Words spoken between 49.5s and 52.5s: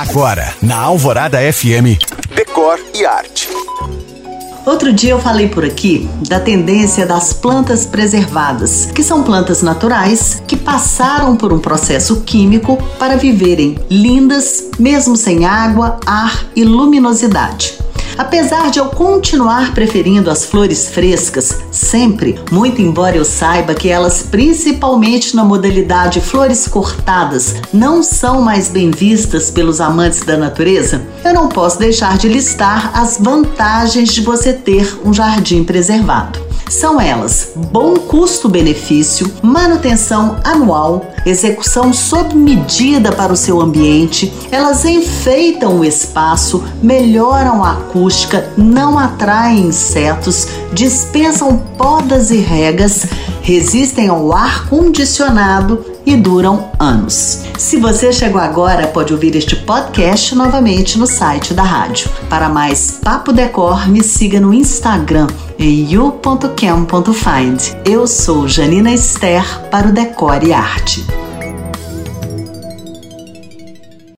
insetos, dispensam podas e